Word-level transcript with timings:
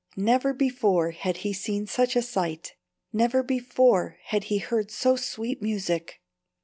Never 0.17 0.51
before 0.51 1.11
had 1.11 1.37
he 1.45 1.53
seen 1.53 1.85
such 1.85 2.15
a 2.15 2.23
sight; 2.23 2.73
never 3.13 3.43
before 3.43 4.17
had 4.23 4.45
he 4.45 4.57
heard 4.57 4.89
so 4.89 5.15
sweet 5.15 5.61
music. 5.61 6.23